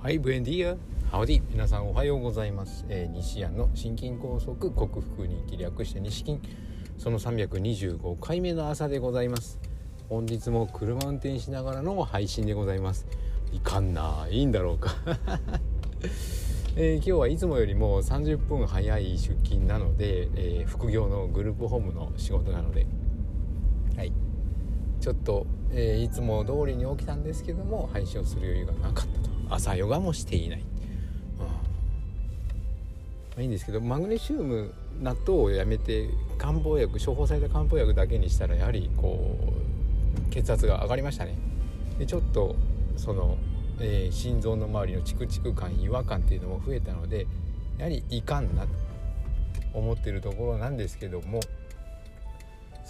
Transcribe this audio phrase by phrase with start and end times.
[0.00, 0.76] はい、ブエンディア。
[1.10, 1.42] ハウディ。
[1.50, 2.86] 皆さんおはようございます。
[2.88, 6.38] えー、西安の心筋梗塞克服に気略して西筋。
[6.98, 9.58] その325回目の朝でございます。
[10.08, 13.08] 本日も車運転しながらの配信でございます。
[13.50, 14.28] いかんな。
[14.30, 14.94] いいんだろうか。
[16.76, 22.86] えー、今日はいつもよりも30分早い出勤なので、えー、副業のグループホームの仕事なので、
[23.96, 24.12] はい。
[25.00, 29.17] ちょっと、えー、いつも通りに起きたんですけども配信をする余裕がなかったと
[29.50, 30.66] 朝ヨガもしていない、うん。
[33.36, 39.38] ま、いいんですけどマグネシウム納豆をやめて漢方薬処方された漢方薬だけにしたらやはりこ
[40.26, 41.36] う血圧が上がりましたね。
[41.98, 42.56] でちょっと
[42.96, 43.36] その、
[43.80, 47.26] えー、心臓の周りのチクチク感違和感っていうのも増えたので
[47.78, 48.68] やはりいかんなと
[49.74, 51.40] 思ってるところなんですけども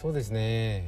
[0.00, 0.38] そうですね、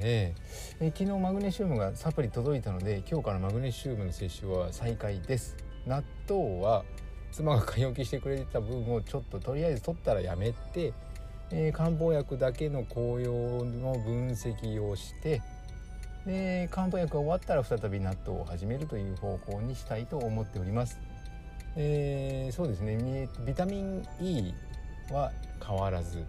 [0.02, 0.34] え
[0.80, 0.86] え。
[0.86, 5.56] え昨日マグネシウムがサプリ届いたので今日からマグネシウムの摂取は再開です。
[5.84, 6.84] 納豆は
[7.32, 10.92] 妻が買い置きしてくれてた分をちょっととりあえず取ったらやめて、
[11.50, 15.42] えー、漢方薬だけの紅葉の分析をして
[16.24, 21.00] で漢方薬が終わったら再び納豆を始めるという方向にしたいと思っております。
[21.74, 23.28] えー、そうですね。
[23.44, 24.54] ビタミン E
[25.10, 25.32] は
[25.66, 26.24] 変わらず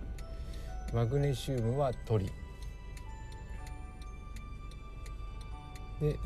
[0.96, 2.32] マグネシウムは取り。
[6.02, 6.18] で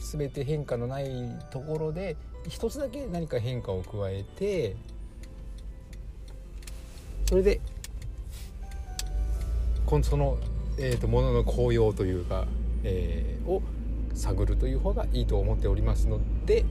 [0.00, 1.06] 全て変化のない
[1.50, 2.16] ところで
[2.48, 4.76] 一つだけ何か変化を加えて
[7.26, 7.60] それで
[10.02, 10.38] その、
[10.78, 12.46] えーと、ものの効用というか、
[12.82, 13.62] えー、を
[14.14, 16.64] 探るという方がいいと思っておりますので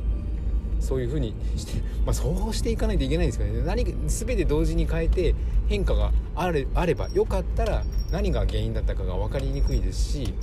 [0.80, 3.62] そういうふうにして、まあ、そうしていかないといけないんですけどね。
[3.64, 5.36] 何全て同時に変えて
[5.68, 10.34] 変化があれあればよかったら何が原因だったかが分かりにくいですし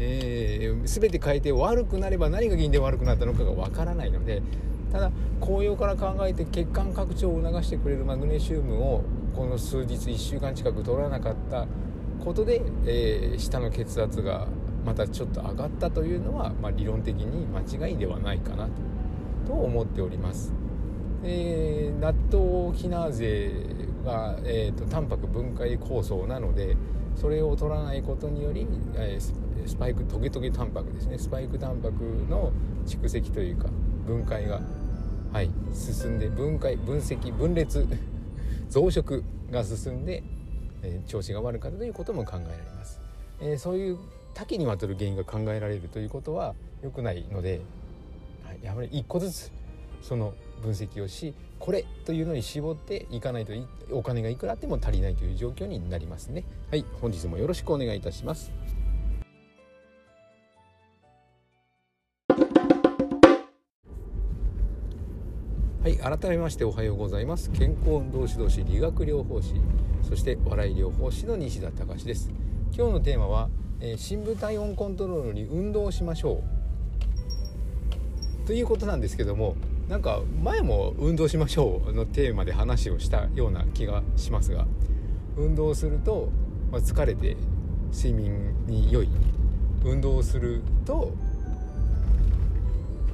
[0.00, 4.42] えー、全て変えて悪くなれば何が原因で悪くなったのかがわからないので
[4.90, 9.04] ただ紅葉から考えて血管拡張を促してくれるマグネシウムを
[9.36, 11.66] この数日1週間近く取らなかった
[12.24, 14.48] ことで、えー、下の血圧が
[14.84, 18.70] またちょっと上がったというのは、まあ、理論的に間違いではないかなと
[19.50, 20.52] と思っております。
[21.24, 23.50] えー、納豆キナーゼ
[24.04, 26.76] が、えーと、タンパク分解酵素なので
[27.14, 31.18] それを取らないことにより、えースパイクトゲトゲタンパクですね。
[31.18, 32.52] スパイクタンパクの
[32.86, 33.68] 蓄積というか
[34.06, 34.60] 分解が、
[35.32, 37.86] はい、進んで分解分析分裂
[38.68, 40.22] 増殖が進んで、
[40.82, 43.00] えー、調子が悪かったということも考えられます、
[43.40, 43.98] えー、そういう
[44.34, 47.60] 多岐にわたる原因が考えられるということは良くないので、
[48.44, 49.52] はい、やはり一個ずつ
[50.02, 53.52] その分析をしこれというのに絞っていかないと
[53.92, 56.44] お金がいくらあっても足りないという状況になりますね。
[56.70, 58.50] はい本日もよろしくお願いいたします。
[65.82, 67.50] はい改めましておはようございます。
[67.52, 69.54] 健康運動指導士理学療法士
[70.06, 72.30] そして笑い療法士の西田隆です。
[72.76, 73.48] 今日のテーマは、
[73.80, 76.44] えー、深部体温コントロールに運動しましょ
[78.44, 78.46] う。
[78.46, 79.56] ということなんですけども
[79.88, 84.66] なんか前も運動しましょうのテーマで話をしたような気がしますが
[85.38, 86.28] 運動すると、
[86.70, 87.38] まあ、疲れて
[87.90, 89.08] 睡眠に良い。
[89.82, 91.14] 運動すると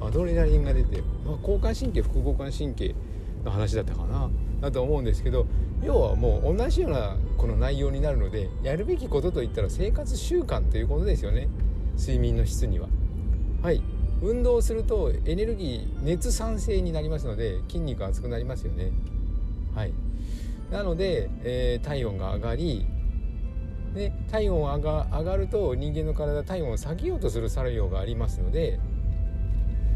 [0.01, 2.95] アドレナリンが出て、まあ、交感神経副交感神経
[3.43, 4.29] の話だったかな
[4.61, 5.45] だと思うんですけど
[5.83, 11.47] 要はもう同じようなこの内容になるのでやるべきことといったら生活習慣ということですよね
[11.97, 12.87] 睡眠の質には。
[13.61, 13.81] はい
[14.19, 18.91] 運動するとエネルギー熱産生になりますので筋肉熱くなりますよね。
[19.75, 19.93] はい
[20.71, 22.85] なので、えー、体温が上がり
[23.93, 28.79] で体温が上がると人間の体体温を下げようとする作用がありますので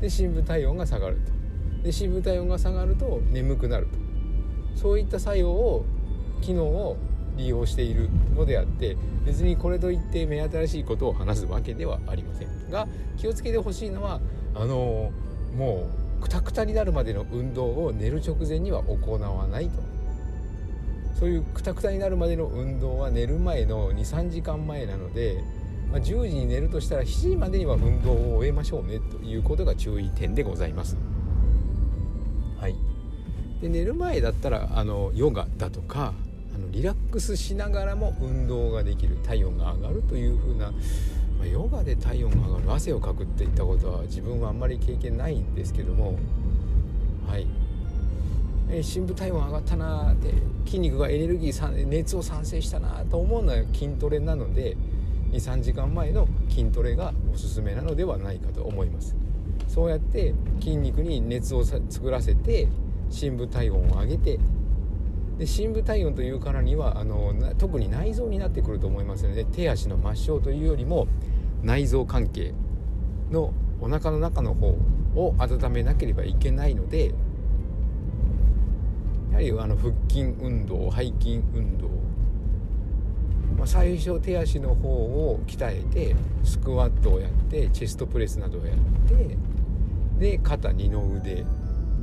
[0.02, 1.32] で深部体温が下がると。
[1.84, 3.98] で深部体温が下がると眠くなると。
[4.76, 5.86] そういった作用を
[6.42, 6.98] 機能を
[7.38, 14.20] 利用しているのであって別にこれといって目新しいことを話すわけではありませんが気をつけてほしいのは
[14.56, 15.12] あの
[15.56, 19.82] もうくたくたになるまでの運動を寝る直前には行わないと。
[21.20, 25.44] そういうくたくたになるまでの運動は寝る前の23時間前なので
[25.92, 30.96] まあ、10時に寝るとしたら7時までには運動を終えましょうねということが注意点でございます。
[32.60, 32.76] はい、
[33.62, 36.14] で寝る前だったらあのヨガだとか
[36.56, 46.18] あのリラックスしながらも運動ができる体温が上がるというふうな、まあ、ヨガで体温が上がる汗をかくっていったことは自分はあんまり経験ないんですけども
[47.28, 47.48] はい
[48.70, 50.34] え深部体温上がったなって
[50.66, 54.78] 筋肉がエネルギー熱を産生したなと思うのは筋トレなので
[55.32, 59.16] 23時間前の筋トレがおすすめなのではないかと思います。
[59.68, 62.68] そうやって筋肉に熱を作らせて
[63.10, 64.40] 深部体温を上げて
[65.38, 71.08] で深部体温というからにはあの特に内臓になってくると思いますので手足の末梢というよりも
[71.64, 72.54] 内臓関係
[73.32, 74.78] のお腹の中の方
[75.16, 77.14] を温めなければいけないので
[79.32, 81.90] やはりあの腹筋運動背筋運動、
[83.58, 88.78] ま、最初手足の方を鍛えてスクワットをやってチェストプレスなどをやっ
[89.10, 89.38] て
[90.20, 91.44] で肩二の腕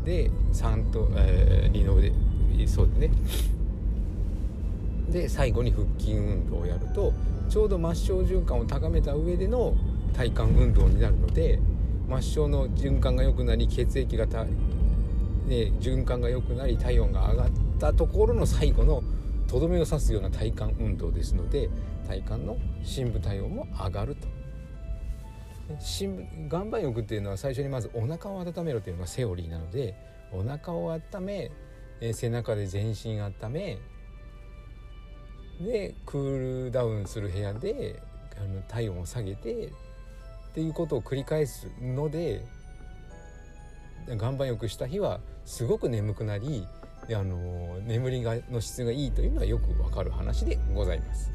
[0.04, 2.12] で3と、えー、二の腕。
[2.66, 3.14] そうでね。
[5.10, 7.12] で最後に腹筋運動をやると
[7.48, 9.74] ちょうど末梢循環を高めた上での
[10.14, 11.58] 体幹運動になるので
[12.08, 14.50] 末梢の循環が良くなり血液がた、ね、
[15.80, 19.02] 循環が良くなり体温が上がったところの最後の
[19.48, 21.68] とどめを刺すような体幹運動ですので
[22.06, 24.28] 体幹の深部体温も上がると
[25.80, 26.24] 深部。
[26.50, 29.94] 岩盤浴っていうのは最初にまずお腹を温めろというのがセオリーなので
[30.32, 31.50] お腹を温め
[32.12, 33.78] 背中で全身温め
[35.60, 38.00] でクールダウンする部屋で
[38.68, 39.70] 体温を下げてっ
[40.54, 42.44] ていうことを繰り返すので
[44.08, 46.66] 岩盤浴した日はすごく眠くなり
[47.14, 51.30] あの眠りがの質がいいというのはよくわかる話でございます。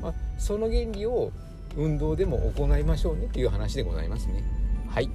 [0.00, 1.30] まあ、その原理を
[1.76, 4.42] 運動でも行いましょうねという話でございますね。
[4.88, 5.10] はい。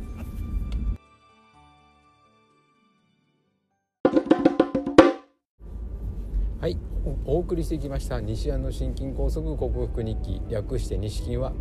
[6.62, 6.78] はい、
[7.26, 11.54] お送りしてきました西安の心筋梗塞克服日記略して西筋は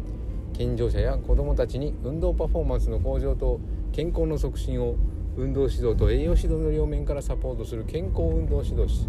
[0.54, 3.60] 健常者や子どもたちに運動パフォーマンスの向上と
[3.92, 4.96] 健康の促進を
[5.36, 9.08] 運動指導と栄養指導の両面からサポートする健康運動指導士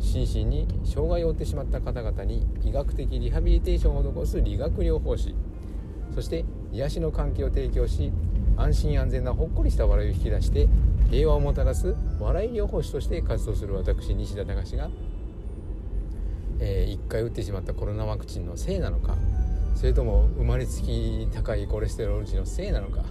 [0.00, 5.34] 心身に障害を負ってしまった方々に医学的リハビリテーションを施す理学療法士
[6.14, 8.12] そして癒しの関係を提供し
[8.56, 10.68] 安心安全なほっこりした笑いを引き出して
[11.10, 14.90] 平和をもたらす笑い療法士として活動する私西田隆が、
[16.60, 19.16] えー、1回打ってしまったコロナワクチンのせいなのか
[19.74, 23.04] それとも生まれつき高いコレステロール値のせいなのか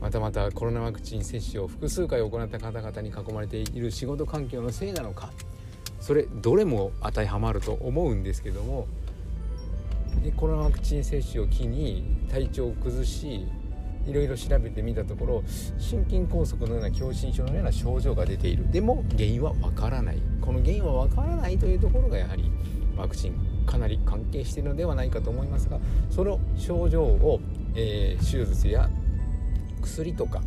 [0.00, 5.30] またまたコロナワクチン接種を複数回行った方々に囲まれている仕事環境のせいなのか
[6.00, 8.86] それどれも当てはまると思うんですけども
[10.22, 13.46] でコロナワクチン接種を機に体調を崩し
[14.06, 15.44] いろいろ調べてみたところ
[15.78, 18.70] 心筋梗塞のような狭心症のような症状が出ている。
[18.70, 20.22] でも原因はわからない。
[20.40, 22.50] この原因はわからないというところがやはり
[22.96, 23.34] ワクチン
[23.66, 25.78] かなり関係しているのではないかと思いますが
[26.10, 27.38] その症状を、
[27.74, 28.88] えー、手術や
[29.88, 30.42] 薬とか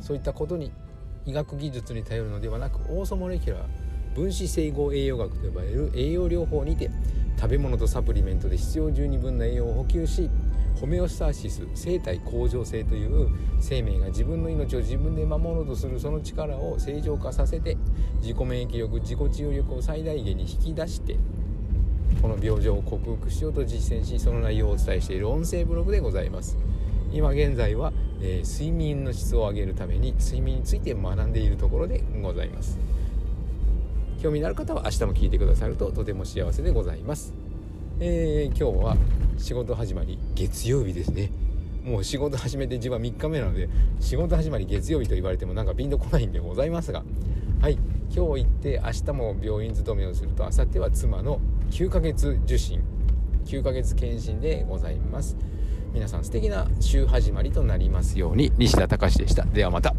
[0.00, 0.72] そういったことに
[1.24, 6.90] 医学技術に頼るのではなくオーソモレキュラー分子整合栄養学と呼ばれる栄養療法にて
[7.36, 10.28] 食べ物とサプリメントで必要十二分な栄養を補給し
[10.80, 13.28] ホメオスターシス生体向上性という
[13.60, 17.76] 生命が自分の命を自分で守ろうとするその力を正常化させて
[18.20, 21.16] 自己免疫力自己治癒力を最大限に引き出して
[22.20, 26.58] この病状を克服しようと実践しその内容をお伝えしている音声ブログでございます。
[27.12, 32.78] 今現在は、えー、睡眠の質を上げるために睡眠について学んでいるところでございます。
[34.22, 37.32] 興味のある方は明日も聞いてくださるととても幸せでございます、
[38.00, 38.96] えー、今日は
[39.38, 41.30] 仕事始まり月曜日ですね。
[41.82, 43.70] もう仕事始めて自分は3日目なので
[44.00, 47.02] 仕事始まり月曜日と言われてもなんかピンとこないんでございますが。
[47.60, 47.78] はい。
[48.12, 51.40] 今日行って明日も病院勤めをすると明後日は妻の
[51.70, 52.82] 9ヶ月受診。
[53.46, 55.36] 9ヶ月検診でございます。
[55.92, 58.52] 皆さん素敵な週始まりとなりますように。
[58.58, 59.44] 西田隆でした。
[59.44, 59.94] ではまた。